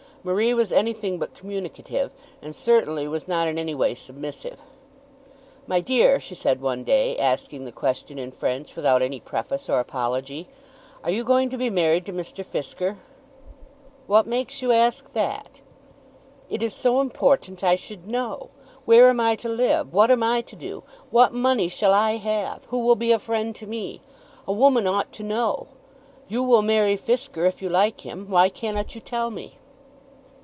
[0.23, 2.11] Marie was anything but communicative,
[2.43, 4.61] and certainly was not in any way submissive.
[5.65, 9.79] "My dear," she said one day, asking the question in French, without any preface or
[9.79, 10.47] apology,
[11.03, 12.45] "are you going to be married to Mr.
[12.45, 12.97] Fisker?"
[14.05, 15.61] "What makes you ask that?"
[16.51, 18.51] "It is so important I should know.
[18.85, 19.91] Where am I to live?
[19.91, 20.83] What am I to do?
[21.09, 22.65] What money shall I have?
[22.65, 24.01] Who will be a friend to me?
[24.47, 25.69] A woman ought to know.
[26.27, 28.29] You will marry Fisker if you like him.
[28.29, 29.53] Why cannot you tell me?"